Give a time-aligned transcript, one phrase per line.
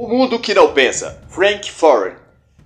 [0.00, 2.18] O Mundo que Não Pensa, Frank Foreign.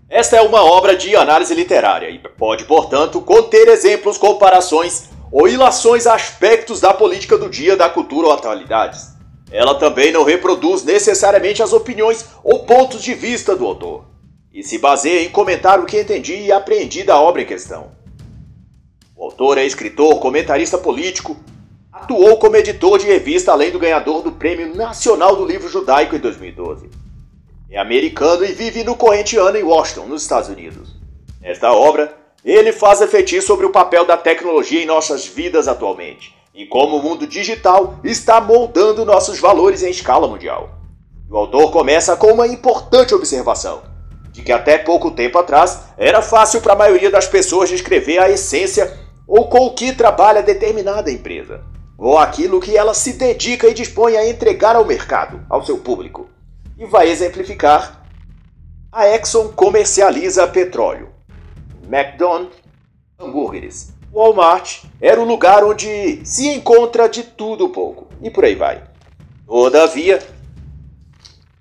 [0.07, 6.07] Esta é uma obra de análise literária e pode, portanto, conter exemplos, comparações ou ilações
[6.07, 9.15] a aspectos da política do dia, da cultura ou atualidades.
[9.51, 14.05] Ela também não reproduz necessariamente as opiniões ou pontos de vista do autor,
[14.53, 17.93] e se baseia em comentar o que entendi e aprendi da obra em questão.
[19.17, 21.35] O autor é escritor, comentarista político,
[21.91, 26.19] atuou como editor de revista além do ganhador do Prêmio Nacional do Livro Judaico em
[26.19, 27.02] 2012.
[27.73, 30.91] É americano e vive no corrente ano em Washington, nos Estados Unidos.
[31.41, 32.15] Nesta obra,
[32.45, 37.03] ele faz refletir sobre o papel da tecnologia em nossas vidas atualmente e como o
[37.03, 40.69] mundo digital está moldando nossos valores em escala mundial.
[41.31, 43.81] O autor começa com uma importante observação,
[44.31, 48.29] de que até pouco tempo atrás era fácil para a maioria das pessoas descrever a
[48.29, 51.65] essência ou com o que trabalha determinada empresa,
[51.97, 56.29] ou aquilo que ela se dedica e dispõe a entregar ao mercado, ao seu público
[56.83, 58.05] e vai exemplificar.
[58.91, 61.11] A Exxon comercializa petróleo.
[61.89, 62.59] McDonald's,
[63.19, 63.93] hambúrgueres.
[64.13, 68.09] Walmart era o lugar onde se encontra de tudo pouco.
[68.21, 68.83] E por aí vai.
[69.47, 70.21] Todavia,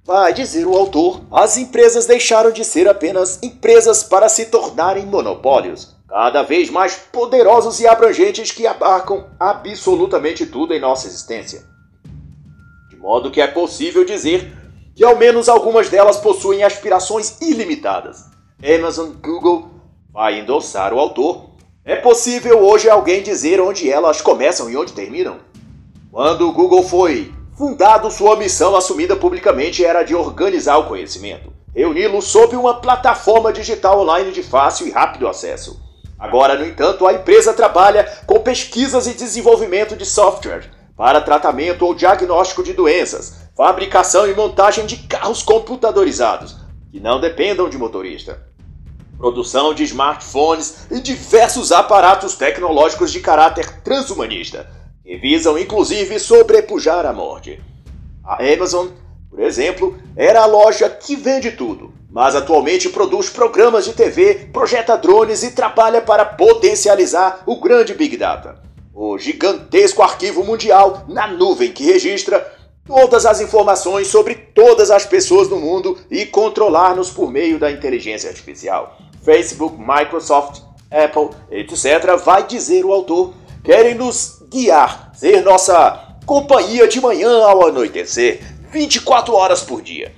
[0.03, 5.95] vai dizer o autor, as empresas deixaram de ser apenas empresas para se tornarem monopólios,
[6.09, 11.63] cada vez mais poderosos e abrangentes que abarcam absolutamente tudo em nossa existência.
[12.89, 14.60] De modo que é possível dizer
[15.01, 18.25] que ao menos algumas delas possuem aspirações ilimitadas.
[18.63, 19.67] Amazon, Google,
[20.13, 21.45] vai endossar o autor.
[21.83, 25.39] É possível hoje alguém dizer onde elas começam e onde terminam?
[26.11, 32.21] Quando o Google foi fundado, sua missão assumida publicamente era de organizar o conhecimento, reuni-lo
[32.21, 35.81] sob uma plataforma digital online de fácil e rápido acesso.
[36.19, 41.95] Agora, no entanto, a empresa trabalha com pesquisas e desenvolvimento de software para tratamento ou
[41.95, 46.57] diagnóstico de doenças, fabricação e montagem de carros computadorizados,
[46.91, 48.45] que não dependam de motorista,
[49.17, 54.69] produção de smartphones e diversos aparatos tecnológicos de caráter transhumanista,
[55.03, 57.61] que visam inclusive sobrepujar a morte.
[58.23, 58.87] A Amazon,
[59.29, 64.97] por exemplo, era a loja que vende tudo, mas atualmente produz programas de TV, projeta
[64.97, 68.61] drones e trabalha para potencializar o grande Big Data,
[68.93, 72.45] o gigantesco arquivo mundial na nuvem que registra
[72.85, 78.29] todas as informações sobre todas as pessoas no mundo e controlar-nos por meio da inteligência
[78.29, 78.97] artificial.
[79.23, 86.99] Facebook, Microsoft, Apple, etc., vai dizer o autor, querem nos guiar, ser nossa companhia de
[86.99, 88.41] manhã ao anoitecer,
[88.71, 90.13] 24 horas por dia.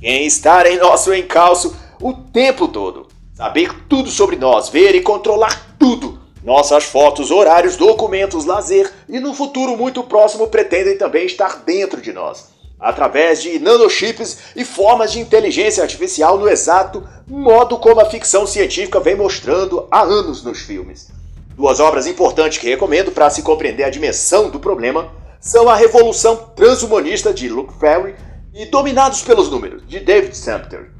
[0.00, 5.74] Quem estar em nosso encalço o tempo todo, saber tudo sobre nós, ver e controlar
[5.78, 12.02] tudo nossas fotos, horários, documentos, lazer e no futuro muito próximo pretendem também estar dentro
[12.02, 18.10] de nós, através de nanochips e formas de inteligência artificial no exato modo como a
[18.10, 21.08] ficção científica vem mostrando há anos nos filmes.
[21.56, 26.36] Duas obras importantes que recomendo para se compreender a dimensão do problema são A Revolução
[26.54, 28.14] Transhumanista de Luke Ferry
[28.52, 30.93] e Dominados pelos Números, de David Sumter.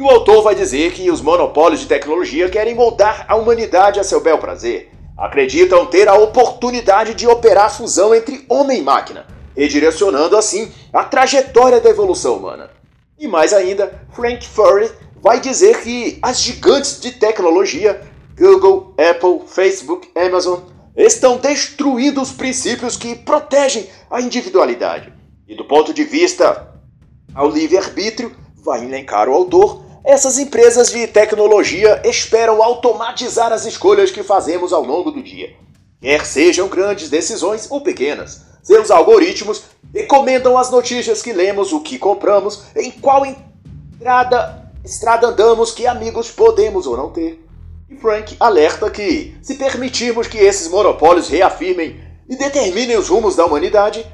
[0.00, 4.02] E o autor vai dizer que os monopólios de tecnologia querem moldar a humanidade a
[4.02, 4.90] seu bel prazer.
[5.14, 11.04] Acreditam ter a oportunidade de operar a fusão entre homem e máquina, redirecionando assim a
[11.04, 12.70] trajetória da evolução humana.
[13.18, 14.90] E mais ainda, Frank Furry
[15.20, 18.00] vai dizer que as gigantes de tecnologia,
[18.38, 20.60] Google, Apple, Facebook, Amazon,
[20.96, 25.12] estão destruindo os princípios que protegem a individualidade.
[25.46, 26.72] E do ponto de vista
[27.34, 28.34] ao livre-arbítrio,
[28.64, 34.82] vai elencar o autor, essas empresas de tecnologia esperam automatizar as escolhas que fazemos ao
[34.82, 35.54] longo do dia.
[36.00, 39.62] Quer sejam grandes decisões ou pequenas, seus algoritmos
[39.92, 43.24] recomendam as notícias que lemos, o que compramos, em qual
[43.92, 47.44] estrada, estrada andamos, que amigos podemos ou não ter.
[47.88, 53.44] E Frank alerta que, se permitirmos que esses monopólios reafirmem e determinem os rumos da
[53.44, 54.06] humanidade,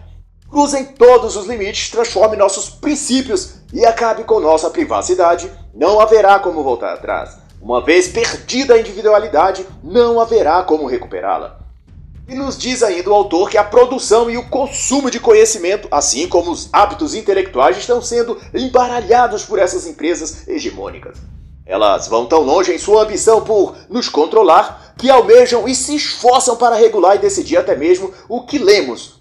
[0.50, 6.62] cruzem todos os limites, transformem nossos princípios e acabe com nossa privacidade, não haverá como
[6.62, 7.36] voltar atrás.
[7.60, 11.58] Uma vez perdida a individualidade, não haverá como recuperá-la.
[12.28, 16.28] E nos diz ainda o autor que a produção e o consumo de conhecimento, assim
[16.28, 21.18] como os hábitos intelectuais, estão sendo embaralhados por essas empresas hegemônicas.
[21.64, 26.56] Elas vão tão longe em sua ambição por nos controlar que almejam e se esforçam
[26.56, 29.15] para regular e decidir até mesmo o que lemos,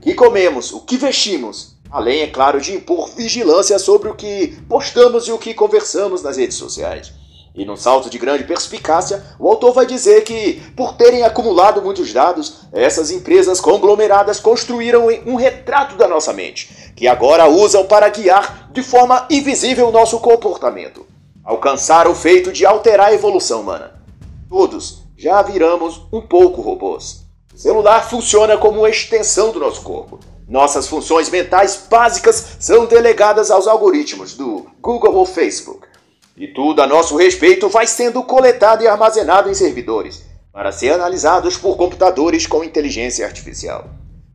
[0.00, 5.26] que comemos, o que vestimos, Além, é claro, de impor vigilância sobre o que postamos
[5.26, 7.12] e o que conversamos nas redes sociais.
[7.52, 12.12] E num salto de grande perspicácia, o autor vai dizer que, por terem acumulado muitos
[12.12, 18.70] dados, essas empresas conglomeradas construíram um retrato da nossa mente, que agora usam para guiar
[18.72, 21.04] de forma invisível o nosso comportamento.
[21.42, 24.00] Alcançar o feito de alterar a evolução humana.
[24.48, 27.19] Todos já viramos um pouco robôs.
[27.60, 30.18] Celular funciona como uma extensão do nosso corpo.
[30.48, 35.86] Nossas funções mentais básicas são delegadas aos algoritmos do Google ou Facebook.
[36.34, 41.58] E tudo a nosso respeito vai sendo coletado e armazenado em servidores, para ser analisados
[41.58, 43.90] por computadores com inteligência artificial.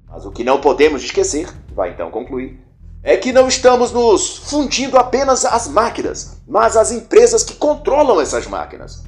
[0.08, 2.60] Mas o que não podemos esquecer, vai então concluir,
[3.02, 8.46] é que não estamos nos fundindo apenas às máquinas, mas às empresas que controlam essas
[8.46, 9.04] máquinas.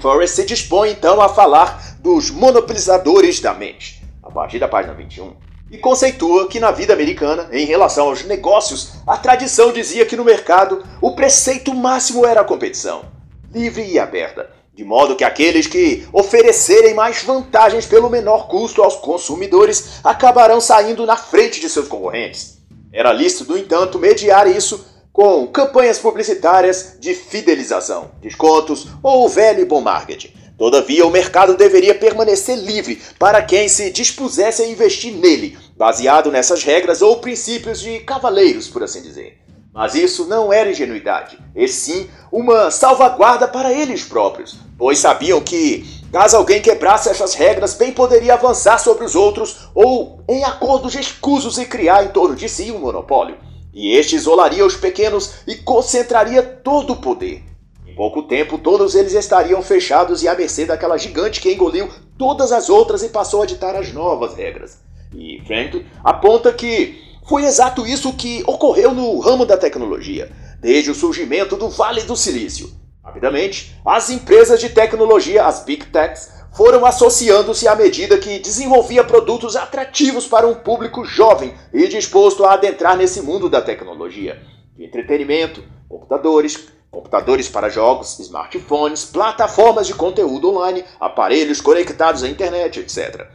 [0.00, 5.52] Forrest se dispõe então a falar dos monopolizadores da mente, a partir da página 21
[5.72, 10.22] e conceitua que na vida americana, em relação aos negócios, a tradição dizia que no
[10.22, 13.06] mercado o preceito máximo era a competição,
[13.50, 18.96] livre e aberta, de modo que aqueles que oferecerem mais vantagens pelo menor custo aos
[18.96, 22.58] consumidores acabarão saindo na frente de seus concorrentes.
[22.92, 29.80] Era lícito, no entanto, mediar isso com campanhas publicitárias de fidelização, descontos ou velho bom
[29.80, 36.30] marketing Todavia, o mercado deveria permanecer livre para quem se dispusesse a investir nele, baseado
[36.30, 39.40] nessas regras ou princípios de cavaleiros, por assim dizer.
[39.74, 45.84] Mas isso não era ingenuidade, e sim uma salvaguarda para eles próprios, pois sabiam que,
[46.12, 51.58] caso alguém quebrasse essas regras, bem poderia avançar sobre os outros ou, em acordos escusos,
[51.58, 53.36] e criar em torno de si um monopólio.
[53.72, 57.42] E este isolaria os pequenos e concentraria todo o poder.
[57.86, 62.52] Em pouco tempo, todos eles estariam fechados e à mercê daquela gigante que engoliu todas
[62.52, 64.78] as outras e passou a ditar as novas regras.
[65.14, 70.30] E Franklin aponta que foi exato isso que ocorreu no ramo da tecnologia,
[70.60, 72.70] desde o surgimento do Vale do Silício.
[73.04, 79.56] Rapidamente, as empresas de tecnologia, as Big Techs, foram associando-se à medida que desenvolvia produtos
[79.56, 84.40] atrativos para um público jovem e disposto a adentrar nesse mundo da tecnologia,
[84.78, 93.26] entretenimento, computadores, computadores para jogos, smartphones, plataformas de conteúdo online, aparelhos conectados à internet, etc.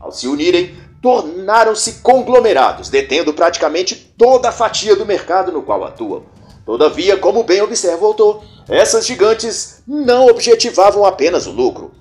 [0.00, 6.24] Ao se unirem, tornaram-se conglomerados, detendo praticamente toda a fatia do mercado no qual atuam.
[6.64, 11.92] Todavia, como bem observa o autor, essas gigantes não objetivavam apenas o lucro.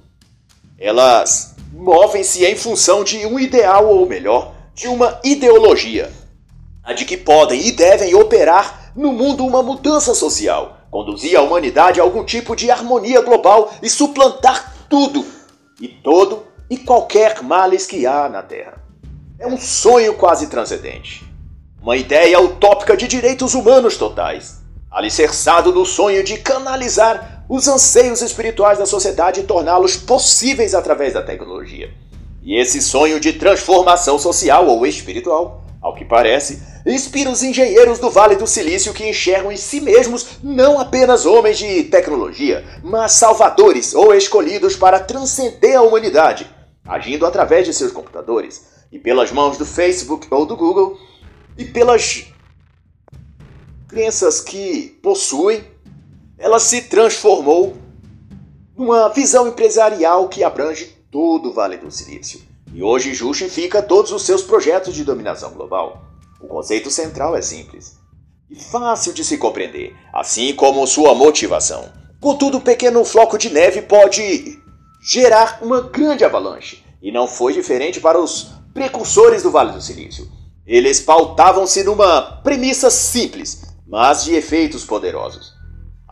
[0.81, 6.12] Elas movem-se em função de um ideal, ou melhor, de uma ideologia,
[6.83, 12.00] a de que podem e devem operar no mundo uma mudança social, conduzir a humanidade
[12.00, 15.24] a algum tipo de harmonia global e suplantar tudo
[15.80, 18.81] e todo e qualquer males que há na Terra.
[19.38, 21.24] É um sonho quase transcendente.
[21.80, 28.77] Uma ideia utópica de direitos humanos totais, alicerçado no sonho de canalizar os anseios espirituais
[28.77, 31.94] da sociedade e torná-los possíveis através da tecnologia.
[32.42, 38.09] E esse sonho de transformação social ou espiritual, ao que parece, inspira os engenheiros do
[38.09, 43.94] Vale do Silício que enxergam em si mesmos não apenas homens de tecnologia, mas salvadores
[43.94, 46.50] ou escolhidos para transcender a humanidade,
[46.88, 50.97] agindo através de seus computadores e pelas mãos do Facebook ou do Google
[51.57, 52.27] e pelas
[53.89, 55.65] crenças que possuem,
[56.42, 57.78] ela se transformou
[58.76, 62.42] numa visão empresarial que abrange todo o Vale do Silício
[62.74, 66.02] e hoje justifica todos os seus projetos de dominação global.
[66.42, 67.95] O conceito central é simples
[68.50, 71.90] e fácil de se compreender, assim como sua motivação.
[72.19, 74.60] Contudo, um pequeno floco de neve pode
[75.00, 80.28] gerar uma grande avalanche, e não foi diferente para os precursores do Vale do Silício.
[80.66, 85.60] Eles pautavam-se numa premissa simples, mas de efeitos poderosos.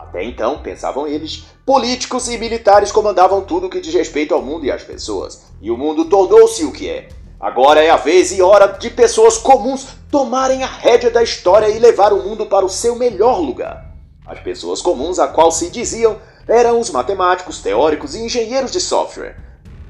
[0.00, 4.70] Até então, pensavam eles, políticos e militares comandavam tudo que diz respeito ao mundo e
[4.70, 7.08] às pessoas, e o mundo tornou-se o que é.
[7.38, 11.78] Agora é a vez e hora de pessoas comuns tomarem a rédea da história e
[11.78, 13.94] levar o mundo para o seu melhor lugar.
[14.26, 19.36] As pessoas comuns, a qual se diziam, eram os matemáticos, teóricos e engenheiros de software,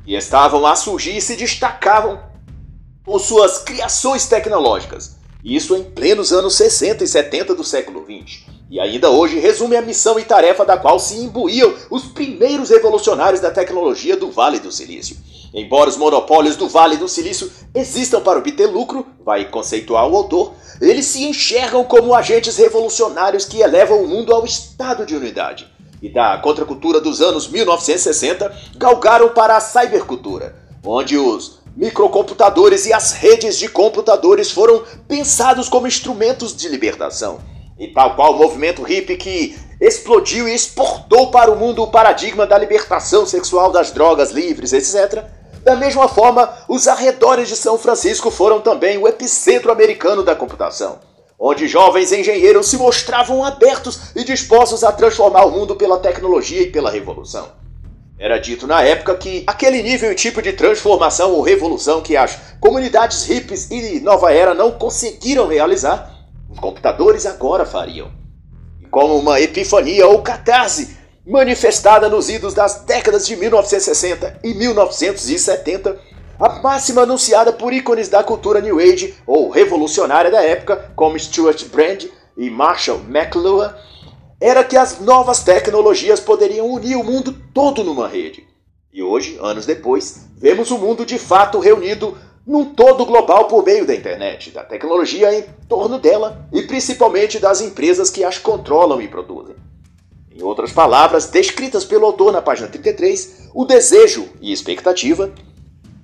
[0.04, 2.20] e estavam a surgir e se destacavam
[3.06, 5.16] com suas criações tecnológicas.
[5.42, 8.59] Isso em plenos anos 60 e 70 do século 20.
[8.70, 13.40] E ainda hoje resume a missão e tarefa da qual se imbuíam os primeiros revolucionários
[13.40, 15.16] da tecnologia do Vale do Silício.
[15.52, 20.52] Embora os monopólios do Vale do Silício existam para obter lucro, vai conceituar o autor,
[20.80, 25.66] eles se enxergam como agentes revolucionários que elevam o mundo ao estado de unidade.
[26.00, 30.54] E da contracultura dos anos 1960, galgaram para a cybercultura,
[30.86, 37.40] onde os microcomputadores e as redes de computadores foram pensados como instrumentos de libertação.
[37.80, 42.46] E tal qual o movimento hippie que explodiu e exportou para o mundo o paradigma
[42.46, 45.24] da libertação sexual das drogas livres, etc.,
[45.62, 50.98] da mesma forma, os arredores de São Francisco foram também o epicentro americano da computação,
[51.38, 56.70] onde jovens engenheiros se mostravam abertos e dispostos a transformar o mundo pela tecnologia e
[56.70, 57.48] pela revolução.
[58.18, 62.38] Era dito na época que aquele nível e tipo de transformação ou revolução que as
[62.60, 66.19] comunidades hippies e nova era não conseguiram realizar,
[66.50, 68.10] os computadores agora fariam.
[68.80, 75.98] E como uma epifania ou catarse, manifestada nos idos das décadas de 1960 e 1970,
[76.38, 81.64] a máxima anunciada por ícones da cultura New Age ou revolucionária da época, como Stuart
[81.66, 83.74] Brand e Marshall McLuhan,
[84.40, 88.48] era que as novas tecnologias poderiam unir o mundo todo numa rede.
[88.92, 92.16] E hoje, anos depois, vemos o mundo de fato reunido
[92.50, 97.60] num todo global por meio da internet, da tecnologia em torno dela e principalmente das
[97.60, 99.54] empresas que as controlam e produzem.
[100.34, 105.32] Em outras palavras, descritas pelo autor na página 33, o desejo e expectativa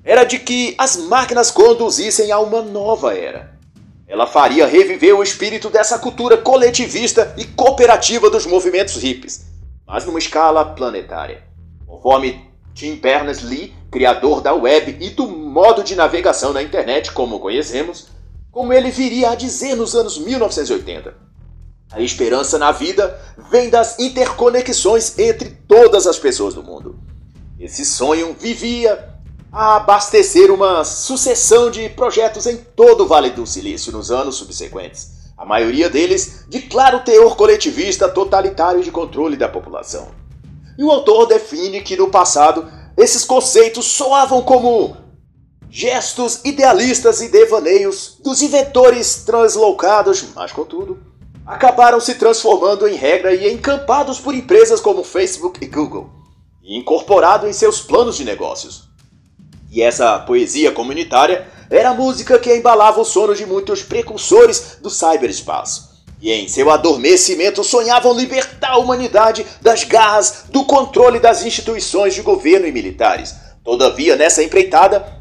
[0.04, 3.58] era de que as máquinas conduzissem a uma nova era.
[4.06, 9.46] Ela faria reviver o espírito dessa cultura coletivista e cooperativa dos movimentos hippies,
[9.84, 11.42] mas numa escala planetária.
[11.84, 18.08] Conforme Tim Berners-Lee, criador da web e do modo de navegação na internet como conhecemos,
[18.50, 21.14] como ele viria a dizer nos anos 1980.
[21.92, 23.18] A esperança na vida
[23.50, 26.98] vem das interconexões entre todas as pessoas do mundo.
[27.58, 29.16] Esse sonho vivia
[29.52, 35.32] a abastecer uma sucessão de projetos em todo o Vale do Silício nos anos subsequentes,
[35.38, 40.08] a maioria deles de claro teor coletivista totalitário de controle da população.
[40.76, 44.96] E o autor define que no passado esses conceitos soavam como
[45.68, 50.98] gestos idealistas e devaneios dos inventores translocados, mas contudo,
[51.44, 56.10] acabaram se transformando em regra e encampados por empresas como Facebook e Google,
[56.62, 58.88] e incorporado em seus planos de negócios.
[59.70, 64.88] E essa poesia comunitária era a música que embalava o sono de muitos precursores do
[64.88, 65.85] cyberespaço.
[66.20, 72.22] E em seu adormecimento sonhavam libertar a humanidade das garras do controle das instituições de
[72.22, 73.34] governo e militares.
[73.62, 75.16] Todavia, nessa empreitada,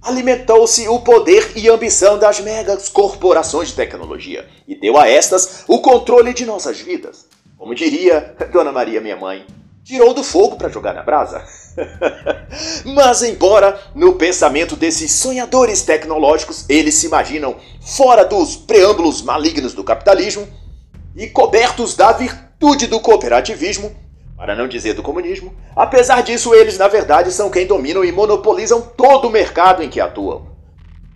[0.00, 5.80] alimentou-se o poder e ambição das megas corporações de tecnologia e deu a estas o
[5.80, 7.26] controle de nossas vidas.
[7.56, 9.44] Como diria Dona Maria, minha mãe,
[9.88, 11.42] tirou do fogo para jogar na brasa.
[12.84, 19.82] Mas, embora no pensamento desses sonhadores tecnológicos eles se imaginam fora dos preâmbulos malignos do
[19.82, 20.46] capitalismo
[21.16, 23.96] e cobertos da virtude do cooperativismo,
[24.36, 25.54] para não dizer do comunismo.
[25.74, 30.02] Apesar disso, eles na verdade são quem dominam e monopolizam todo o mercado em que
[30.02, 30.48] atuam.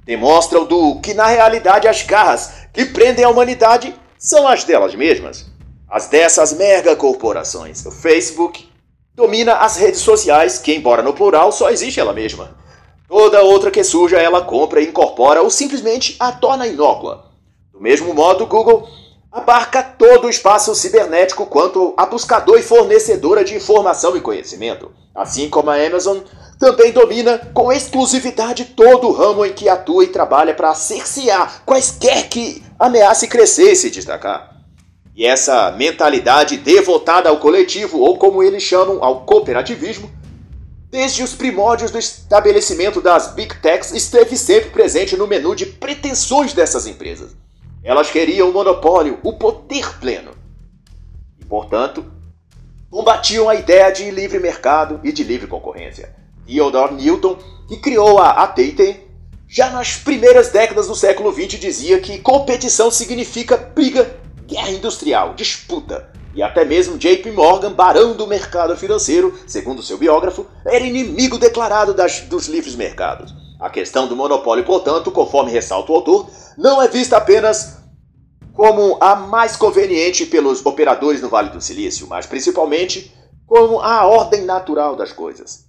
[0.07, 5.52] Demonstram do que na realidade as garras que prendem a humanidade são as delas mesmas,
[5.93, 7.85] as dessas mega corporações.
[7.85, 8.67] O Facebook
[9.15, 12.57] domina as redes sociais, que embora no plural só existe ela mesma.
[13.07, 17.27] Toda outra que surja ela compra e incorpora ou simplesmente a torna inócua.
[17.71, 18.89] Do mesmo modo, Google
[19.31, 24.91] abarca todo o espaço cibernético quanto a buscador e fornecedora de informação e conhecimento.
[25.15, 26.21] Assim como a Amazon
[26.59, 32.31] também domina com exclusividade todo o ramo em que atua e trabalha para cercear quaisquer
[32.31, 34.52] que ameace crescer e se destacar.
[35.15, 40.11] E essa mentalidade devotada ao coletivo, ou como eles chamam, ao cooperativismo,
[40.91, 46.53] desde os primórdios do estabelecimento das Big Techs, esteve sempre presente no menu de pretensões
[46.53, 47.37] dessas empresas.
[47.85, 50.33] Elas queriam o monopólio, o poder pleno.
[51.41, 52.05] E, portanto,
[52.91, 56.15] combatiam a ideia de livre mercado e de livre concorrência.
[56.47, 57.39] Theodore Newton,
[57.69, 59.01] que criou a AT&T,
[59.49, 64.19] já nas primeiras décadas do século XX dizia que competição significa briga,
[64.53, 66.11] guerra industrial, disputa.
[66.35, 71.93] E até mesmo JP Morgan, barão do mercado financeiro, segundo seu biógrafo, era inimigo declarado
[71.93, 73.35] das, dos livres mercados.
[73.59, 77.79] A questão do monopólio, portanto, conforme ressalta o autor, não é vista apenas
[78.53, 83.13] como a mais conveniente pelos operadores no Vale do Silício, mas principalmente
[83.47, 85.65] como a ordem natural das coisas.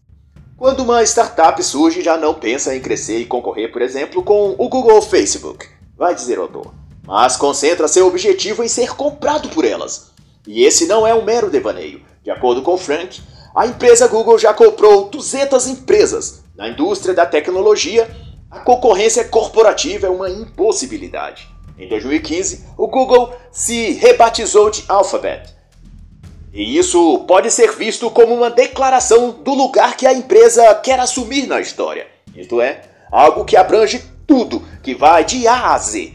[0.58, 4.70] Quando uma startup surge, já não pensa em crescer e concorrer, por exemplo, com o
[4.70, 6.74] Google ou Facebook, vai dizer o autor,
[7.06, 10.12] mas concentra seu objetivo em ser comprado por elas.
[10.48, 12.02] E esse não é um mero devaneio.
[12.24, 13.22] De acordo com Frank,
[13.56, 16.44] a empresa Google já comprou 200 empresas.
[16.56, 18.10] Na indústria da tecnologia,
[18.50, 21.48] a concorrência corporativa é uma impossibilidade.
[21.78, 25.54] Em 2015, o Google se rebatizou de Alphabet.
[26.54, 31.48] E isso pode ser visto como uma declaração do lugar que a empresa quer assumir
[31.48, 32.08] na história.
[32.36, 32.82] Isto é,
[33.12, 36.14] algo que abrange tudo, que vai de A a Z,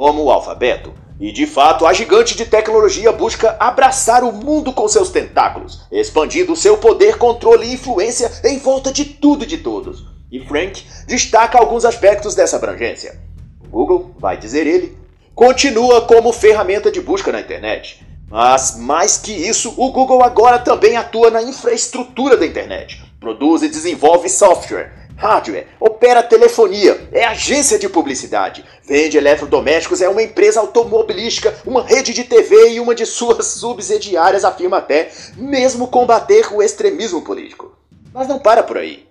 [0.00, 4.88] como o alfabeto, E de fato, a gigante de tecnologia busca abraçar o mundo com
[4.88, 10.06] seus tentáculos, expandindo seu poder, controle e influência em volta de tudo e de todos.
[10.32, 13.20] E Frank destaca alguns aspectos dessa abrangência.
[13.64, 14.96] O Google, vai dizer ele,
[15.34, 18.02] continua como ferramenta de busca na internet.
[18.30, 23.04] Mas, mais que isso, o Google agora também atua na infraestrutura da internet.
[23.20, 30.22] Produz e desenvolve software, hardware, opera telefonia, é agência de publicidade, vende eletrodomésticos, é uma
[30.22, 36.50] empresa automobilística, uma rede de TV e uma de suas subsidiárias afirma até mesmo combater
[36.54, 37.76] o extremismo político.
[38.14, 39.06] Mas não para por aí.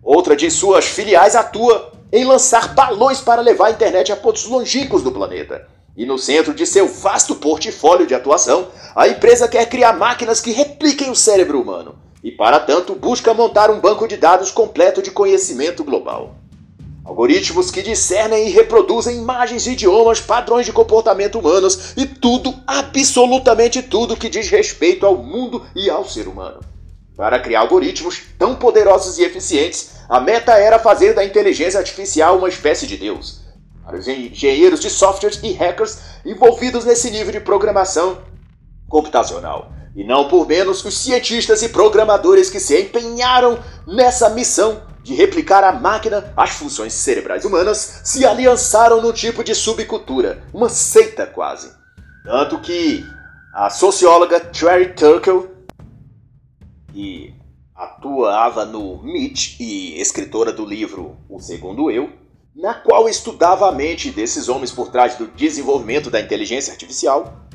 [0.00, 5.02] Outra de suas filiais atua em lançar balões para levar a internet a pontos longínquos
[5.02, 5.66] do planeta.
[5.96, 10.52] E no centro de seu vasto portfólio de atuação, a empresa quer criar máquinas que
[10.52, 15.12] repliquem o cérebro humano e, para tanto, busca montar um banco de dados completo de
[15.12, 16.34] conhecimento global.
[17.04, 24.16] Algoritmos que discernem e reproduzem imagens, idiomas, padrões de comportamento humanos e tudo, absolutamente tudo
[24.16, 26.58] que diz respeito ao mundo e ao ser humano.
[27.16, 32.48] Para criar algoritmos tão poderosos e eficientes, a meta era fazer da inteligência artificial uma
[32.48, 33.42] espécie de Deus.
[33.84, 38.18] Para os engenheiros de softwares e hackers envolvidos nesse nível de programação
[38.88, 45.14] computacional, e não por menos os cientistas e programadores que se empenharam nessa missão de
[45.14, 51.26] replicar a máquina as funções cerebrais humanas se aliançaram no tipo de subcultura, uma seita
[51.26, 51.72] quase.
[52.24, 53.02] Tanto que
[53.54, 55.48] a socióloga Terry Turkle,
[56.92, 57.34] que
[57.74, 62.10] atuava no MIT e escritora do livro O Segundo Eu,
[62.54, 67.45] na qual estudava a mente desses homens por trás do desenvolvimento da inteligência artificial,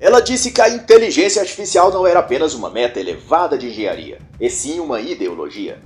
[0.00, 4.48] ela disse que a inteligência artificial não era apenas uma meta elevada de engenharia, e
[4.48, 5.78] sim uma ideologia.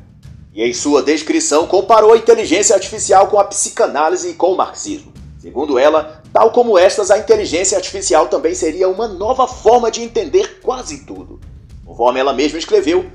[0.54, 5.12] E em sua descrição comparou a inteligência artificial com a psicanálise e com o marxismo.
[5.40, 10.60] Segundo ela, tal como estas, a inteligência artificial também seria uma nova forma de entender
[10.62, 11.40] quase tudo.
[11.84, 13.10] Conforme ela mesma escreveu,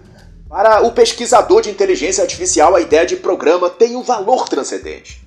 [0.49, 5.25] para o pesquisador de inteligência artificial, a ideia de programa tem um valor transcendente.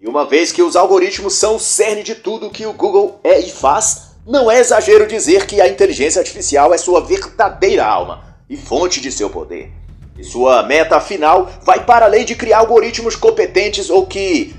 [0.00, 3.38] E uma vez que os algoritmos são o cerne de tudo que o Google é
[3.38, 8.56] e faz, não é exagero dizer que a inteligência artificial é sua verdadeira alma e
[8.56, 9.70] fonte de seu poder.
[10.16, 14.54] E sua meta final vai para além de criar algoritmos competentes ou que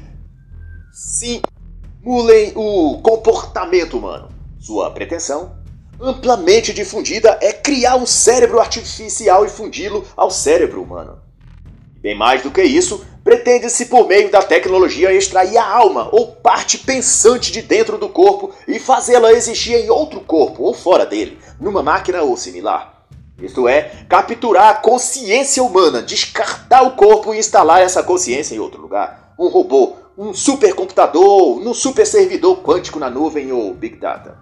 [0.92, 4.30] simulem o comportamento humano.
[4.60, 5.58] Sua pretensão,
[6.00, 11.20] amplamente difundida, é criar um cérebro artificial e fundi-lo ao cérebro humano.
[12.02, 16.78] Bem mais do que isso, pretende-se por meio da tecnologia extrair a alma ou parte
[16.78, 21.82] pensante de dentro do corpo e fazê-la existir em outro corpo ou fora dele, numa
[21.82, 23.04] máquina ou similar.
[23.42, 28.80] Isto é, capturar a consciência humana, descartar o corpo e instalar essa consciência em outro
[28.80, 29.34] lugar.
[29.40, 34.38] Um robô, um supercomputador, um super servidor quântico na nuvem ou Big Data.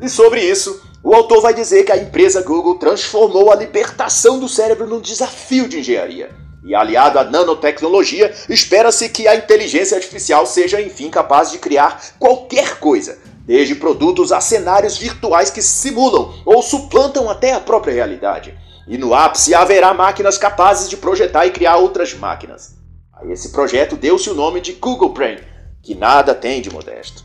[0.00, 4.48] E sobre isso, o autor vai dizer que a empresa Google transformou a libertação do
[4.48, 10.82] cérebro num desafio de engenharia e aliado à nanotecnologia, espera-se que a inteligência artificial seja
[10.82, 17.30] enfim capaz de criar qualquer coisa, desde produtos a cenários virtuais que simulam ou suplantam
[17.30, 18.58] até a própria realidade.
[18.88, 22.74] E no ápice haverá máquinas capazes de projetar e criar outras máquinas.
[23.14, 25.38] A esse projeto deu-se o nome de Google Brain,
[25.80, 27.24] que nada tem de modesto.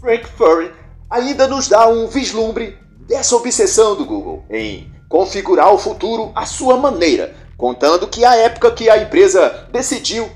[0.00, 0.70] Frank Furry
[1.10, 6.76] ainda nos dá um vislumbre dessa obsessão do Google em configurar o futuro à sua
[6.76, 10.30] maneira, contando que a época que a empresa decidiu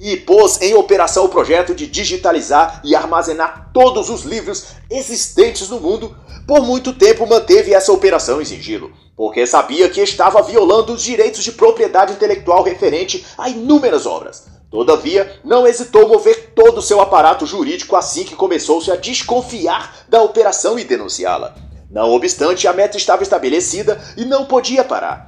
[0.00, 5.80] e pôs em operação o projeto de digitalizar e armazenar todos os livros existentes no
[5.80, 11.02] mundo, por muito tempo manteve essa operação em sigilo, porque sabia que estava violando os
[11.02, 14.46] direitos de propriedade intelectual referente a inúmeras obras.
[14.70, 20.20] Todavia, não hesitou mover todo o seu aparato jurídico assim que começou-se a desconfiar da
[20.22, 21.54] operação e denunciá-la.
[21.90, 25.27] Não obstante, a meta estava estabelecida e não podia parar.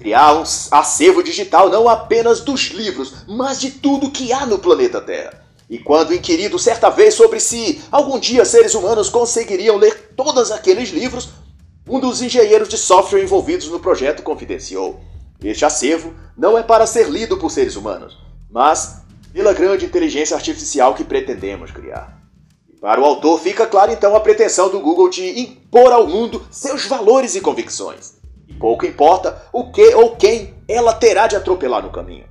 [0.00, 4.98] Criar um acervo digital não apenas dos livros, mas de tudo que há no planeta
[4.98, 5.44] Terra.
[5.68, 10.88] E quando inquirido certa vez sobre se algum dia seres humanos conseguiriam ler todos aqueles
[10.88, 11.28] livros,
[11.86, 14.98] um dos engenheiros de software envolvidos no projeto confidenciou:
[15.44, 18.16] Este acervo não é para ser lido por seres humanos,
[18.50, 19.02] mas
[19.34, 22.18] pela grande inteligência artificial que pretendemos criar.
[22.80, 26.86] Para o autor fica clara então a pretensão do Google de impor ao mundo seus
[26.86, 28.19] valores e convicções.
[28.58, 32.24] Pouco importa o que ou quem ela terá de atropelar no caminho.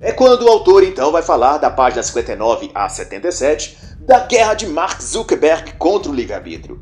[0.00, 4.66] É quando o autor então vai falar da página 59 a 77 da guerra de
[4.66, 6.80] Mark Zuckerberg contra o livre-arbítrio.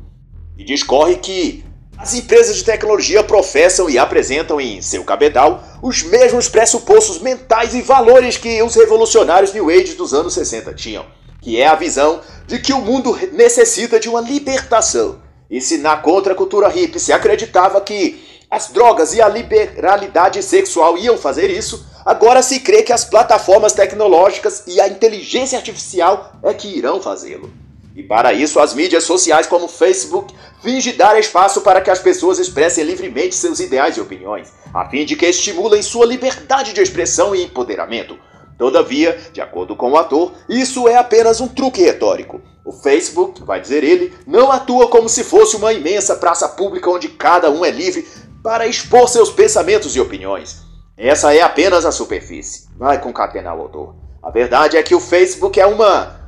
[0.57, 1.63] E discorre que
[1.97, 7.81] as empresas de tecnologia professam e apresentam em seu cabedal os mesmos pressupostos mentais e
[7.81, 11.05] valores que os revolucionários New Age dos anos 60 tinham,
[11.41, 15.21] que é a visão de que o mundo necessita de uma libertação.
[15.49, 21.17] E se na contracultura hippie se acreditava que as drogas e a liberalidade sexual iam
[21.17, 26.67] fazer isso, agora se crê que as plataformas tecnológicas e a inteligência artificial é que
[26.67, 27.51] irão fazê-lo.
[27.95, 32.37] E para isso, as mídias sociais como Facebook fingem dar espaço para que as pessoas
[32.37, 37.35] expressem livremente seus ideais e opiniões, a fim de que estimulem sua liberdade de expressão
[37.35, 38.19] e empoderamento.
[38.55, 42.39] Todavia, de acordo com o ator, isso é apenas um truque retórico.
[42.63, 47.09] O Facebook, vai dizer ele, não atua como se fosse uma imensa praça pública onde
[47.09, 48.07] cada um é livre
[48.43, 50.61] para expor seus pensamentos e opiniões.
[50.97, 52.67] Essa é apenas a superfície.
[52.77, 53.95] Vai concatenar o autor.
[54.21, 56.21] A verdade é que o Facebook é uma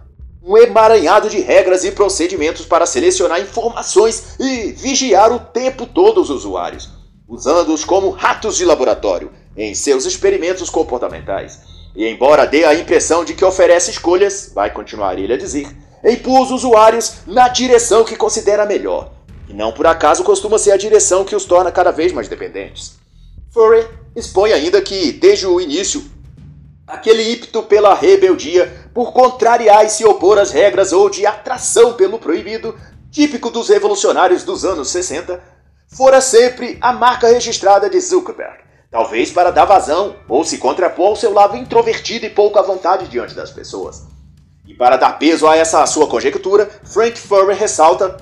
[0.48, 6.30] um emaranhado de regras e procedimentos para selecionar informações e vigiar o tempo todo os
[6.30, 6.92] usuários,
[7.28, 11.62] usando-os como ratos de laboratório em seus experimentos comportamentais.
[11.96, 15.68] E embora dê a impressão de que oferece escolhas, vai continuar ele a dizer,
[16.04, 19.15] empurra os usuários na direção que considera melhor,
[19.56, 22.98] não por acaso costuma ser a direção que os torna cada vez mais dependentes.
[23.52, 26.04] Furry expõe ainda que, desde o início,
[26.86, 32.20] aquele ímpeto pela rebeldia por contrariar e se opor às regras ou de atração pelo
[32.20, 32.76] proibido,
[33.10, 35.42] típico dos revolucionários dos anos 60,
[35.88, 38.58] fora sempre a marca registrada de Zuckerberg,
[38.92, 43.08] talvez para dar vazão ou se contrapor ao seu lado introvertido e pouco à vontade
[43.08, 44.04] diante das pessoas.
[44.68, 48.18] E para dar peso a essa sua conjectura, Frank Furry ressalta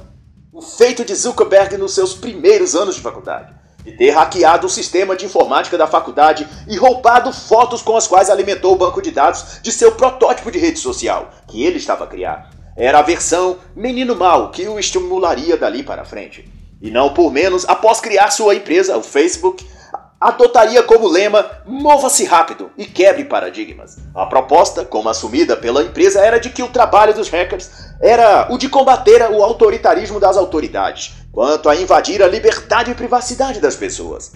[0.54, 3.52] o feito de Zuckerberg nos seus primeiros anos de faculdade
[3.84, 8.30] de ter hackeado o sistema de informática da faculdade e roubado fotos com as quais
[8.30, 12.08] alimentou o banco de dados de seu protótipo de rede social, que ele estava a
[12.08, 12.50] criar.
[12.78, 16.50] Era a versão menino mal que o estimularia dali para frente.
[16.82, 19.68] E não por menos, após criar sua empresa, o Facebook,
[20.28, 23.98] adotaria como lema Mova-se rápido e quebre paradigmas.
[24.16, 27.70] A proposta, como assumida pela empresa, era de que o trabalho dos hackers
[28.02, 33.60] era o de combater o autoritarismo das autoridades, quanto a invadir a liberdade e privacidade
[33.60, 34.34] das pessoas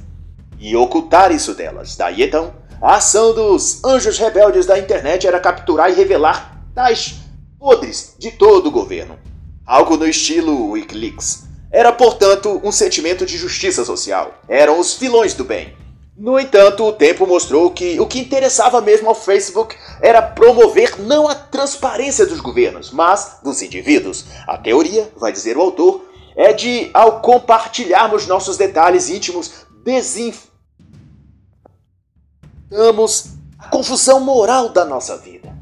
[0.60, 1.96] e ocultar isso delas.
[1.96, 7.16] Daí então, a ação dos anjos rebeldes da internet era capturar e revelar tais
[7.60, 9.18] podres de todo o governo.
[9.66, 11.47] Algo no estilo Wikileaks.
[11.72, 14.34] Era, portanto, um sentimento de justiça social.
[14.48, 15.76] Eram os vilões do bem.
[16.18, 21.28] No entanto, o tempo mostrou que o que interessava mesmo ao Facebook era promover não
[21.28, 24.26] a transparência dos governos, mas dos indivíduos.
[24.48, 30.48] A teoria, vai dizer o autor, é de, ao compartilharmos nossos detalhes íntimos, desinfamos
[33.60, 35.57] a confusão moral da nossa vida.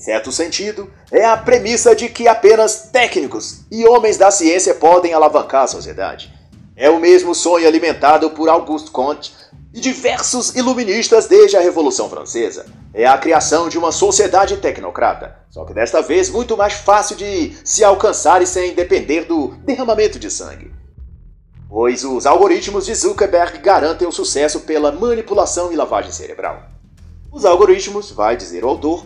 [0.00, 5.12] Em certo sentido, é a premissa de que apenas técnicos e homens da ciência podem
[5.12, 6.32] alavancar a sociedade.
[6.74, 9.34] É o mesmo sonho alimentado por Auguste Comte
[9.74, 12.64] e diversos iluministas desde a Revolução Francesa.
[12.94, 17.52] É a criação de uma sociedade tecnocrata, só que desta vez muito mais fácil de
[17.62, 20.72] se alcançar e sem depender do derramamento de sangue.
[21.68, 26.62] Pois os algoritmos de Zuckerberg garantem o sucesso pela manipulação e lavagem cerebral.
[27.30, 29.04] Os algoritmos, vai dizer o autor,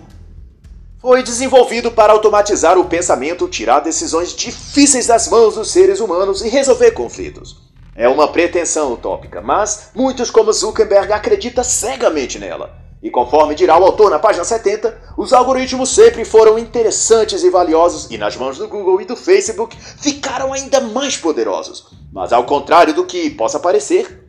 [1.05, 6.49] foi desenvolvido para automatizar o pensamento, tirar decisões difíceis das mãos dos seres humanos e
[6.49, 7.59] resolver conflitos.
[7.95, 12.79] É uma pretensão utópica, mas muitos como Zuckerberg acreditam cegamente nela.
[13.03, 18.11] E conforme dirá o autor na página 70, os algoritmos sempre foram interessantes e valiosos
[18.11, 21.85] e nas mãos do Google e do Facebook ficaram ainda mais poderosos.
[22.11, 24.24] Mas ao contrário do que possa parecer,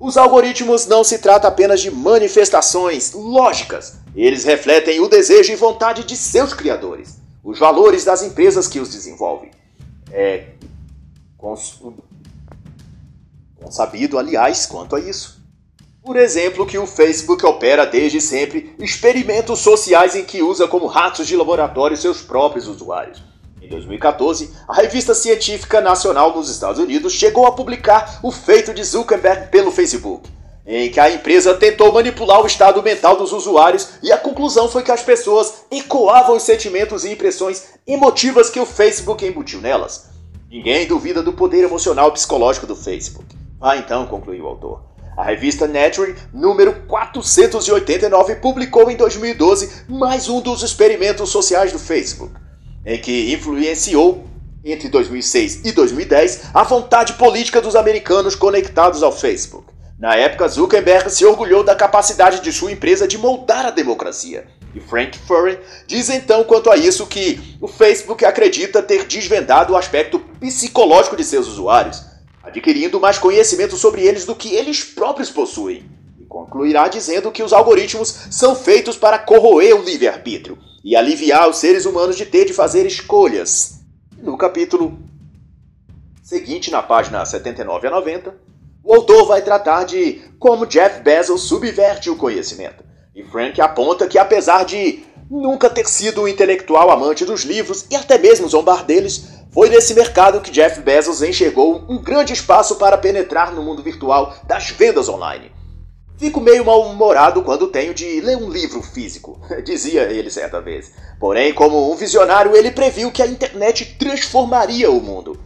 [0.00, 3.98] os algoritmos não se trata apenas de manifestações lógicas.
[4.16, 8.88] Eles refletem o desejo e vontade de seus criadores, os valores das empresas que os
[8.88, 9.50] desenvolvem.
[10.10, 10.46] É,
[13.70, 15.38] sabido, aliás, quanto a isso.
[16.02, 21.26] Por exemplo, que o Facebook opera desde sempre experimentos sociais em que usa como ratos
[21.26, 23.22] de laboratório seus próprios usuários.
[23.70, 28.82] Em 2014, a revista científica nacional dos Estados Unidos chegou a publicar o feito de
[28.82, 30.28] Zuckerberg pelo Facebook,
[30.66, 34.82] em que a empresa tentou manipular o estado mental dos usuários e a conclusão foi
[34.82, 40.10] que as pessoas ecoavam os sentimentos e impressões emotivas que o Facebook embutiu nelas.
[40.50, 43.36] Ninguém duvida do poder emocional e psicológico do Facebook.
[43.60, 44.82] Ah, então, concluiu o autor.
[45.16, 52.34] A revista Nature, número 489, publicou em 2012 mais um dos experimentos sociais do Facebook,
[52.84, 54.24] em que influenciou,
[54.64, 59.70] entre 2006 e 2010, a vontade política dos americanos conectados ao Facebook.
[59.98, 64.46] Na época, Zuckerberg se orgulhou da capacidade de sua empresa de moldar a democracia.
[64.74, 69.76] E Frank Furry diz então quanto a isso que o Facebook acredita ter desvendado o
[69.76, 72.10] aspecto psicológico de seus usuários
[72.42, 75.84] adquirindo mais conhecimento sobre eles do que eles próprios possuem.
[76.18, 81.56] E concluirá dizendo que os algoritmos são feitos para corroer o livre-arbítrio, e aliviar os
[81.56, 83.80] seres humanos de ter de fazer escolhas.
[84.18, 84.98] No capítulo
[86.22, 88.34] seguinte, na página 79 a 90,
[88.82, 92.84] o autor vai tratar de como Jeff Bezos subverte o conhecimento.
[93.14, 97.96] E Frank aponta que, apesar de nunca ter sido um intelectual amante dos livros e
[97.96, 102.96] até mesmo zombar deles, foi nesse mercado que Jeff Bezos enxergou um grande espaço para
[102.96, 105.50] penetrar no mundo virtual das vendas online.
[106.20, 110.92] Fico meio mal-humorado quando tenho de ler um livro físico, dizia ele certa vez.
[111.18, 115.40] Porém, como um visionário, ele previu que a internet transformaria o mundo.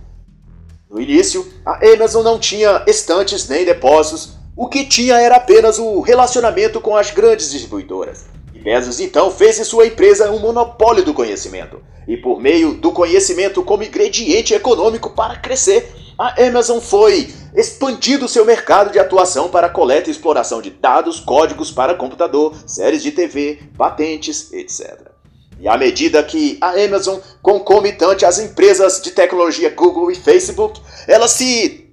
[0.90, 6.00] No início, a Amazon não tinha estantes nem depósitos, o que tinha era apenas o
[6.00, 8.24] relacionamento com as grandes distribuidoras.
[8.52, 11.80] E Bezos então fez de sua empresa um monopólio do conhecimento.
[12.08, 18.44] E por meio do conhecimento como ingrediente econômico para crescer, a Amazon foi expandindo seu
[18.44, 23.60] mercado de atuação para coleta e exploração de dados, códigos para computador, séries de TV,
[23.76, 25.14] patentes, etc.
[25.58, 31.32] E à medida que a Amazon, concomitante às empresas de tecnologia Google e Facebook, elas
[31.32, 31.92] se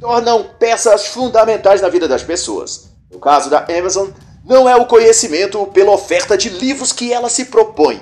[0.00, 2.88] tornam peças fundamentais na vida das pessoas.
[3.10, 4.08] No caso da Amazon,
[4.44, 8.00] não é o conhecimento pela oferta de livros que ela se propõe,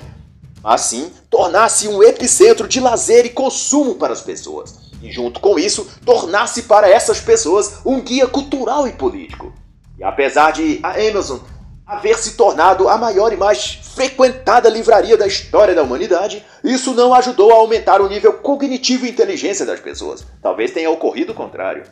[0.63, 4.86] mas sim tornar-se um epicentro de lazer e consumo para as pessoas.
[5.07, 9.53] E junto com isso, tornar-se para essas pessoas um guia cultural e político.
[9.97, 11.39] E apesar de a Amazon
[11.85, 17.13] haver se tornado a maior e mais frequentada livraria da história da humanidade, isso não
[17.13, 20.25] ajudou a aumentar o nível cognitivo e inteligência das pessoas.
[20.41, 21.83] Talvez tenha ocorrido o contrário.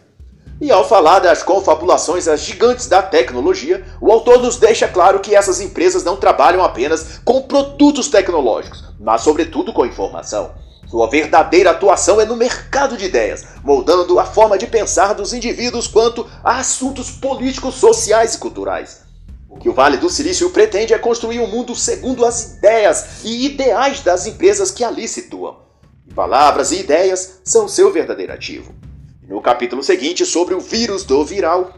[0.59, 5.33] E ao falar das confabulações às gigantes da tecnologia, o autor nos deixa claro que
[5.33, 10.64] essas empresas não trabalham apenas com produtos tecnológicos, mas sobretudo com informação.
[10.95, 15.87] Sua verdadeira atuação é no mercado de ideias, moldando a forma de pensar dos indivíduos
[15.87, 19.01] quanto a assuntos políticos, sociais e culturais.
[19.49, 23.45] O que o Vale do Silício pretende é construir um mundo segundo as ideias e
[23.45, 25.57] ideais das empresas que ali situam.
[26.15, 28.73] Palavras e ideias são seu verdadeiro ativo.
[29.27, 31.73] No capítulo seguinte, sobre o vírus do viral,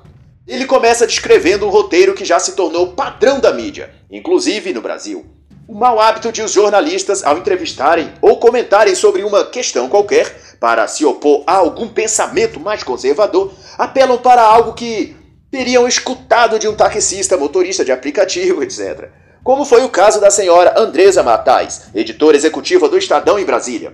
[0.48, 5.26] ele começa descrevendo um roteiro que já se tornou padrão da mídia, inclusive no Brasil.
[5.68, 10.88] O mau hábito de os jornalistas, ao entrevistarem ou comentarem sobre uma questão qualquer, para
[10.88, 15.14] se opor a algum pensamento mais conservador, apelam para algo que
[15.52, 19.10] teriam escutado de um taxista, motorista de aplicativo, etc.
[19.44, 23.92] Como foi o caso da senhora Andresa Matais, editora executiva do Estadão em Brasília.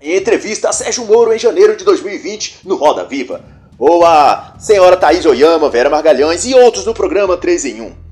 [0.00, 3.44] Em entrevista a Sérgio Moro em janeiro de 2020 no Roda Viva.
[3.78, 8.07] Ou a senhora Thaís Oyama, Vera Margalhães e outros no programa 3 em 1.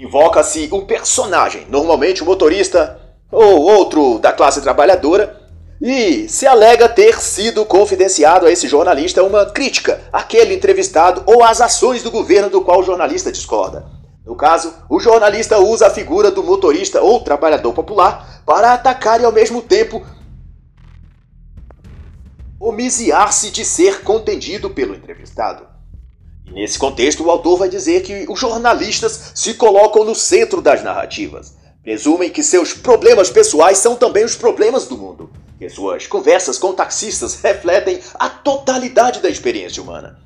[0.00, 2.98] Invoca-se um personagem, normalmente um motorista
[3.30, 5.38] ou outro da classe trabalhadora,
[5.78, 11.60] e se alega ter sido confidenciado a esse jornalista uma crítica àquele entrevistado ou às
[11.60, 13.84] ações do governo do qual o jornalista discorda.
[14.24, 19.24] No caso, o jornalista usa a figura do motorista ou trabalhador popular para atacar e
[19.26, 20.02] ao mesmo tempo
[22.58, 25.69] omisiar-se de ser contendido pelo entrevistado.
[26.52, 31.54] Nesse contexto, o autor vai dizer que os jornalistas se colocam no centro das narrativas.
[31.82, 36.72] Presumem que seus problemas pessoais são também os problemas do mundo que suas conversas com
[36.72, 40.18] taxistas refletem a totalidade da experiência humana.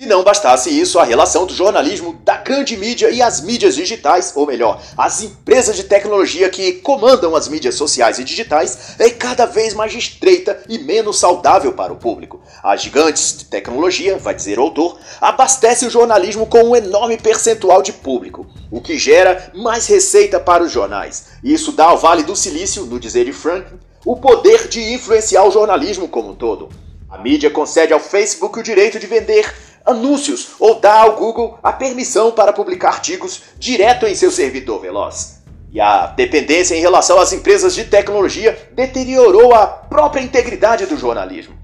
[0.00, 4.32] E não bastasse isso, a relação do jornalismo da grande mídia e as mídias digitais,
[4.36, 9.44] ou melhor, as empresas de tecnologia que comandam as mídias sociais e digitais, é cada
[9.44, 12.40] vez mais estreita e menos saudável para o público.
[12.62, 17.82] As gigantes de tecnologia, vai dizer o autor, abastecem o jornalismo com um enorme percentual
[17.82, 21.30] de público, o que gera mais receita para os jornais.
[21.42, 25.50] Isso dá ao Vale do Silício, no dizer de Franklin, o poder de influenciar o
[25.50, 26.68] jornalismo como um todo.
[27.10, 29.52] A mídia concede ao Facebook o direito de vender
[29.88, 35.38] anúncios ou dá ao Google a permissão para publicar artigos direto em seu servidor veloz.
[35.70, 41.56] E a dependência em relação às empresas de tecnologia deteriorou a própria integridade do jornalismo.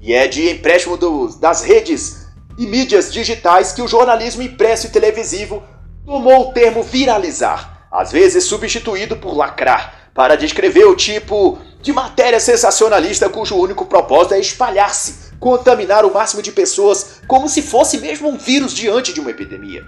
[0.00, 2.26] E é de empréstimo do, das redes
[2.58, 5.62] e mídias digitais que o jornalismo impresso e televisivo
[6.04, 12.40] tomou o termo viralizar, às vezes substituído por lacrar, para descrever o tipo de matéria
[12.40, 18.26] sensacionalista cujo único propósito é espalhar-se, contaminar o máximo de pessoas, como se fosse mesmo
[18.26, 19.84] um vírus diante de uma epidemia.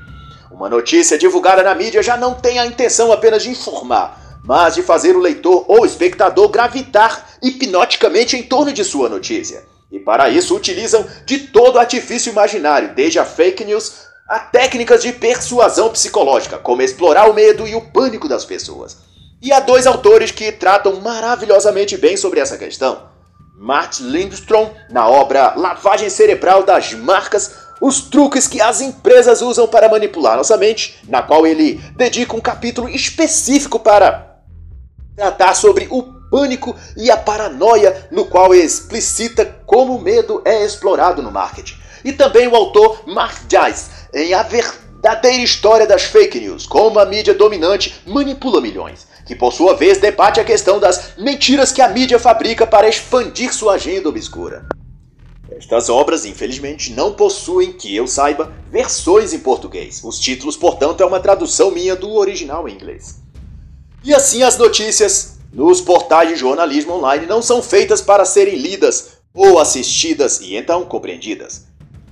[0.51, 4.83] Uma notícia divulgada na mídia já não tem a intenção apenas de informar, mas de
[4.83, 9.65] fazer o leitor ou espectador gravitar hipnoticamente em torno de sua notícia.
[9.91, 15.15] E para isso utilizam de todo artifício imaginário, desde a fake news a técnicas de
[15.15, 18.99] persuasão psicológica, como explorar o medo e o pânico das pessoas.
[19.47, 23.03] E há dois autores que tratam maravilhosamente bem sobre essa questão.
[23.57, 29.89] Martin Lindstrom, na obra Lavagem Cerebral das Marcas, os truques que as empresas usam para
[29.89, 34.41] manipular nossa mente, na qual ele dedica um capítulo específico para
[35.15, 41.23] tratar sobre o pânico e a paranoia, no qual explicita como o medo é explorado
[41.23, 41.77] no marketing.
[42.05, 47.07] E também o autor Mark Dice, em A Verdadeira História das Fake News, como a
[47.07, 51.89] mídia dominante manipula milhões, que por sua vez debate a questão das mentiras que a
[51.89, 54.65] mídia fabrica para expandir sua agenda obscura.
[55.51, 60.03] Estas obras, infelizmente, não possuem, que eu saiba, versões em português.
[60.05, 63.21] Os títulos, portanto, é uma tradução minha do original em inglês.
[64.05, 69.17] E assim as notícias nos portais de jornalismo online não são feitas para serem lidas
[69.35, 71.67] ou assistidas e então compreendidas.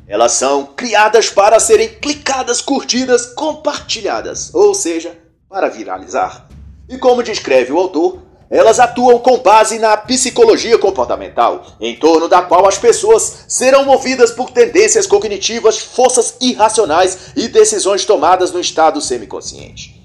[0.07, 5.17] Elas são criadas para serem clicadas, curtidas, compartilhadas, ou seja,
[5.49, 6.44] para viralizar.
[6.89, 8.19] E como descreve o autor,
[8.51, 14.31] elas atuam com base na psicologia comportamental, em torno da qual as pessoas serão movidas
[14.31, 20.01] por tendências cognitivas, forças irracionais e decisões tomadas no estado semiconsciente.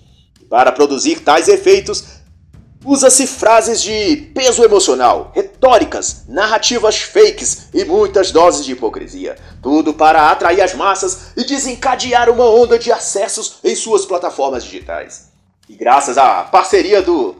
[0.49, 2.03] Para produzir tais efeitos,
[2.83, 9.35] usa-se frases de peso emocional, retóricas, narrativas fakes e muitas doses de hipocrisia.
[9.61, 15.28] Tudo para atrair as massas e desencadear uma onda de acessos em suas plataformas digitais.
[15.69, 17.35] E graças à parceria do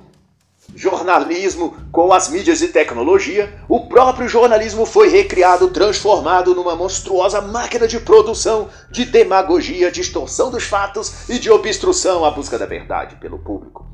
[0.76, 7.88] jornalismo com as mídias de tecnologia, o próprio jornalismo foi recriado, transformado numa monstruosa máquina
[7.88, 13.40] de produção, de demagogia, distorção dos fatos e de obstrução à busca da verdade pelo
[13.40, 13.88] público.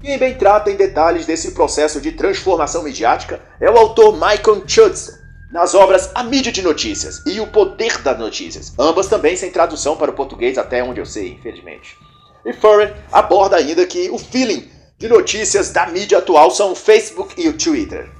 [0.00, 5.12] Quem bem trata em detalhes desse processo de transformação midiática é o autor Michael Chudson,
[5.52, 9.96] nas obras A Mídia de Notícias e O Poder das Notícias, ambas também sem tradução
[9.96, 11.96] para o português até onde eu sei, infelizmente.
[12.44, 17.34] E Furren aborda ainda que o feeling de notícias da mídia atual são o Facebook
[17.40, 18.10] e o Twitter.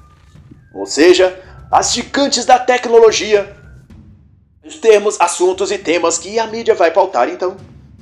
[0.74, 1.38] Ou seja,
[1.70, 3.56] as gigantes da tecnologia,
[4.64, 7.56] os termos, assuntos e temas que a mídia vai pautar então.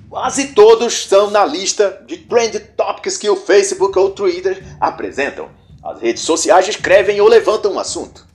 [0.08, 5.50] Quase todos são na lista de trend topics que o Facebook ou o Twitter apresentam.
[5.84, 8.26] As redes sociais escrevem ou levantam um assunto.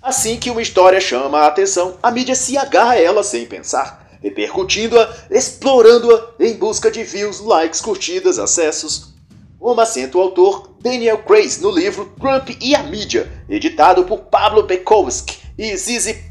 [0.00, 4.07] Assim que uma história chama a atenção, a mídia se agarra a ela sem pensar,
[4.22, 9.14] repercutindo-a, explorando-a em busca de views, likes, curtidas, acessos,
[9.58, 14.62] como assenta o autor Daniel Grace no livro Trump e a Mídia, editado por Pablo
[14.62, 16.22] Bekowski e Zizi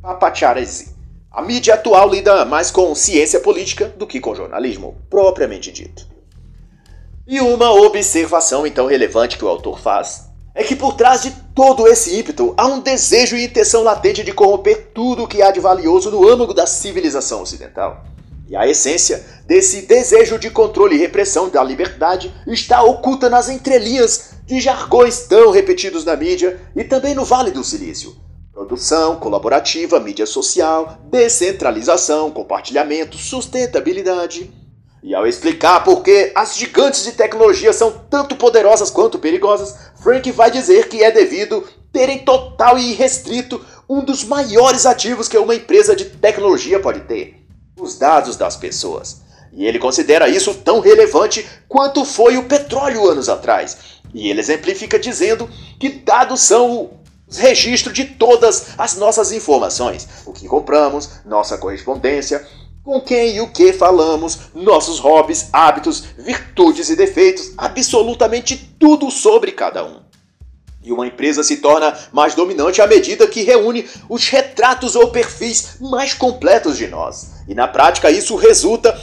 [0.00, 0.92] Papacharezi.
[1.30, 6.06] A mídia atual lida mais com ciência política do que com jornalismo, propriamente dito.
[7.26, 11.86] E uma observação então relevante que o autor faz é que por trás de todo
[11.86, 15.60] esse ímpeto há um desejo e intenção latente de corromper tudo o que há de
[15.60, 18.04] valioso no âmago da civilização ocidental.
[18.48, 24.32] E a essência desse desejo de controle e repressão da liberdade está oculta nas entrelinhas
[24.44, 28.14] de jargões tão repetidos na mídia e também no Vale do Silício.
[28.52, 34.52] Produção colaborativa, mídia social, descentralização, compartilhamento, sustentabilidade.
[35.02, 40.30] E ao explicar por que as gigantes de tecnologia são tanto poderosas quanto perigosas, Frank
[40.30, 45.54] vai dizer que é devido terem total e irrestrito um dos maiores ativos que uma
[45.54, 47.44] empresa de tecnologia pode ter
[47.76, 49.20] os dados das pessoas.
[49.52, 53.76] E ele considera isso tão relevante quanto foi o petróleo anos atrás.
[54.14, 56.90] E ele exemplifica dizendo que dados são
[57.28, 62.46] os registros de todas as nossas informações: o que compramos, nossa correspondência,
[62.84, 69.52] com quem e o que falamos, nossos hobbies, hábitos, virtudes e defeitos, absolutamente tudo sobre
[69.52, 70.00] cada um.
[70.84, 75.76] E uma empresa se torna mais dominante à medida que reúne os retratos ou perfis
[75.80, 77.30] mais completos de nós.
[77.46, 78.98] E na prática isso resulta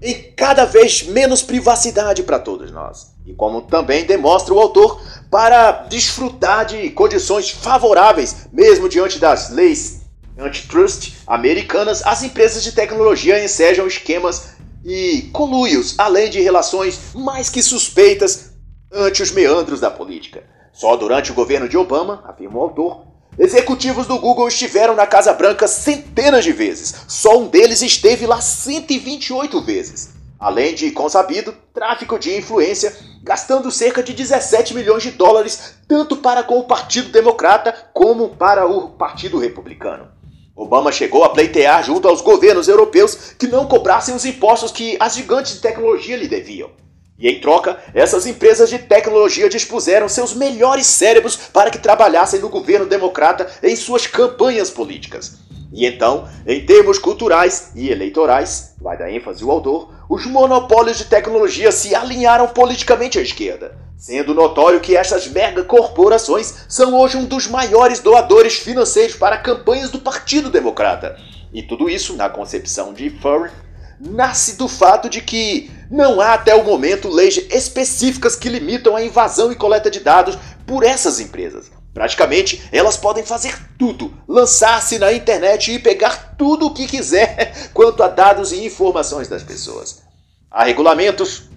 [0.00, 3.08] em cada vez menos privacidade para todos nós.
[3.26, 9.97] E como também demonstra o autor, para desfrutar de condições favoráveis, mesmo diante das leis
[10.38, 17.62] antitrust americanas, as empresas de tecnologia ensejam esquemas e conluios, além de relações mais que
[17.62, 18.52] suspeitas
[18.92, 20.44] ante os meandros da política.
[20.72, 23.04] Só durante o governo de Obama, afirma o autor,
[23.38, 26.94] executivos do Google estiveram na Casa Branca centenas de vezes.
[27.08, 30.10] Só um deles esteve lá 128 vezes.
[30.38, 36.44] Além de, consabido, tráfico de influência, gastando cerca de 17 milhões de dólares tanto para
[36.44, 40.08] com o Partido Democrata como para o Partido Republicano.
[40.58, 45.14] Obama chegou a pleitear junto aos governos europeus que não cobrassem os impostos que as
[45.14, 46.68] gigantes de tecnologia lhe deviam.
[47.16, 52.48] E em troca, essas empresas de tecnologia dispuseram seus melhores cérebros para que trabalhassem no
[52.48, 55.38] governo democrata em suas campanhas políticas.
[55.72, 61.04] E então, em termos culturais e eleitorais, vai dar ênfase o autor, os monopólios de
[61.04, 67.26] tecnologia se alinharam politicamente à esquerda, sendo notório que estas mega corporações são hoje um
[67.26, 71.16] dos maiores doadores financeiros para campanhas do Partido Democrata.
[71.52, 73.50] E tudo isso, na concepção de Furry,
[74.00, 79.02] nasce do fato de que não há até o momento leis específicas que limitam a
[79.02, 81.77] invasão e coleta de dados por essas empresas.
[81.98, 88.04] Praticamente, elas podem fazer tudo, lançar-se na internet e pegar tudo o que quiser quanto
[88.04, 90.00] a dados e informações das pessoas.
[90.48, 91.48] Há regulamentos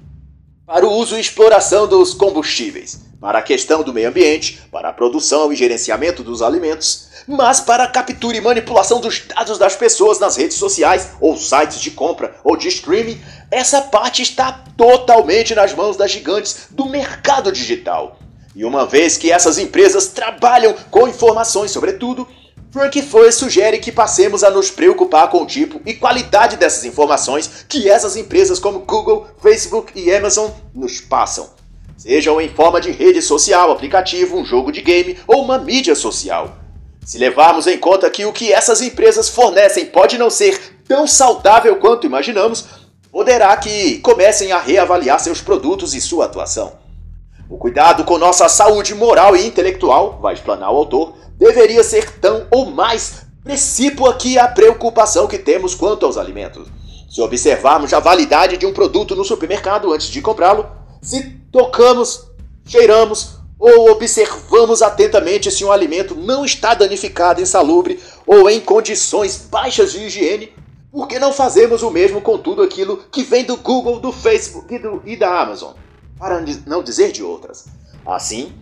[0.66, 4.94] para o uso e exploração dos combustíveis, para a questão do meio ambiente, para a
[4.94, 10.18] produção e gerenciamento dos alimentos, mas para a captura e manipulação dos dados das pessoas
[10.18, 13.22] nas redes sociais ou sites de compra ou de streaming,
[13.52, 18.18] essa parte está totalmente nas mãos das gigantes do mercado digital.
[18.56, 22.28] E uma vez que essas empresas trabalham com informações sobre tudo,
[22.72, 27.66] Frank Furry sugere que passemos a nos preocupar com o tipo e qualidade dessas informações
[27.68, 31.50] que essas empresas como Google, Facebook e Amazon nos passam.
[31.98, 36.58] Sejam em forma de rede social, aplicativo, um jogo de game ou uma mídia social.
[37.06, 41.76] Se levarmos em conta que o que essas empresas fornecem pode não ser tão saudável
[41.76, 42.66] quanto imaginamos,
[43.12, 46.81] poderá que comecem a reavaliar seus produtos e sua atuação.
[47.52, 52.48] O cuidado com nossa saúde moral e intelectual, vai explanar o autor, deveria ser tão
[52.50, 56.70] ou mais precípua que a preocupação que temos quanto aos alimentos.
[57.10, 60.66] Se observarmos a validade de um produto no supermercado antes de comprá-lo,
[61.02, 62.26] se tocamos,
[62.66, 69.92] cheiramos ou observamos atentamente se um alimento não está danificado, insalubre ou em condições baixas
[69.92, 70.54] de higiene,
[70.90, 74.74] por que não fazemos o mesmo com tudo aquilo que vem do Google, do Facebook
[74.74, 75.74] e, do, e da Amazon?
[76.22, 77.66] Para não dizer de outras.
[78.06, 78.54] Assim,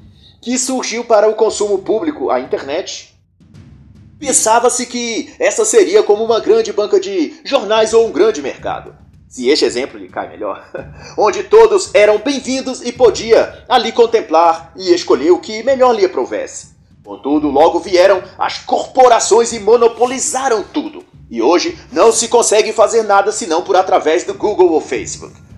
[0.41, 3.14] que surgiu para o consumo público a internet.
[4.18, 8.95] Pensava-se que essa seria como uma grande banca de jornais ou um grande mercado.
[9.28, 10.72] Se este exemplo lhe cai melhor,
[11.18, 16.70] onde todos eram bem-vindos e podia ali contemplar e escolher o que melhor lhe aprovesse.
[17.03, 21.03] Contudo, logo vieram as corporações e monopolizaram tudo.
[21.30, 25.49] E hoje não se consegue fazer nada senão por através do Google ou Facebook.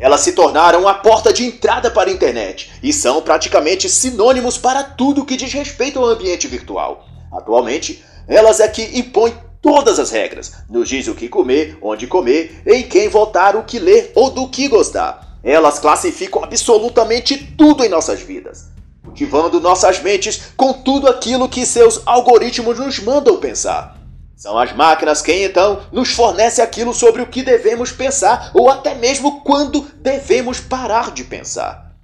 [0.00, 4.82] Elas se tornaram a porta de entrada para a internet e são praticamente sinônimos para
[4.82, 7.06] tudo que diz respeito ao ambiente virtual.
[7.30, 12.62] Atualmente, elas é que impõem todas as regras, nos diz o que comer, onde comer,
[12.66, 15.36] em quem votar, o que ler ou do que gostar.
[15.44, 18.68] Elas classificam absolutamente tudo em nossas vidas,
[19.04, 23.99] cultivando nossas mentes com tudo aquilo que seus algoritmos nos mandam pensar.
[24.40, 28.94] São as máquinas quem então nos fornece aquilo sobre o que devemos pensar ou até
[28.94, 31.94] mesmo quando devemos parar de pensar.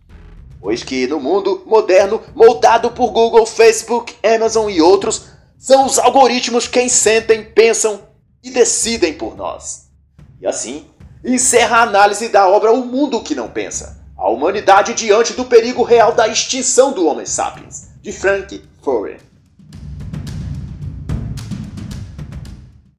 [0.61, 6.69] Pois que no mundo moderno, moldado por Google, Facebook, Amazon e outros, são os algoritmos
[6.69, 8.03] quem sentem, pensam
[8.43, 9.89] e decidem por nós.
[10.39, 10.85] E assim,
[11.25, 15.83] encerra a análise da obra O Mundo que Não Pensa, a humanidade diante do perigo
[15.83, 19.17] real da extinção do Homo sapiens, de Frank Furry.